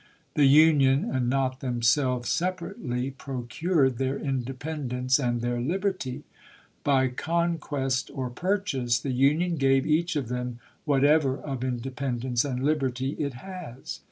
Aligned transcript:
The 0.33 0.45
Union, 0.47 1.05
and 1.13 1.29
not 1.29 1.59
themselves 1.59 2.27
separately, 2.27 3.11
procured 3.11 3.99
their 3.99 4.17
independence 4.17 5.19
and 5.19 5.41
their 5.41 5.61
liberty. 5.61 6.23
By 6.83 7.07
conquest, 7.09 8.09
or 8.11 8.31
purchase, 8.31 8.97
the 8.97 9.11
Union 9.13 9.57
gave 9.57 9.85
each 9.85 10.15
of 10.15 10.27
them 10.27 10.57
whatever 10.85 11.37
of 11.37 11.63
independence 11.63 12.43
and 12.43 12.63
liberty 12.65 13.11
it 13.19 13.33
has. 13.35 13.99